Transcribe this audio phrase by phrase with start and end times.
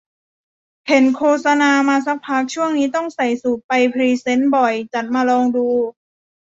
[0.87, 5.67] เห็นโฆษณามาสักพัก ช่วงนี้ต้องใส่สูทไปพรีเซนต์บ่อย จัดมาลองดู